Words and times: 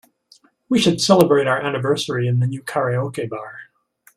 We 0.67 0.79
should 0.79 0.99
celebrate 0.99 1.45
our 1.45 1.61
anniversary 1.61 2.27
in 2.27 2.39
the 2.39 2.47
new 2.47 2.63
karaoke 2.63 3.29
bar. 3.29 3.59